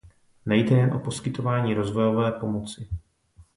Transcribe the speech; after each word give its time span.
Nejde 0.45 0.75
jen 0.75 0.93
o 0.93 0.99
poskytování 0.99 1.73
rozvojové 1.73 2.31
pomoci. 2.31 2.87